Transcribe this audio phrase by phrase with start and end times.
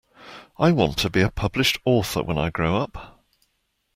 [0.57, 3.23] I want to be a published author when I grow up.